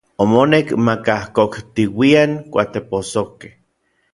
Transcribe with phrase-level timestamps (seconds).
[0.21, 3.53] Omonek ma kajkoktiuian kuatepossojkej.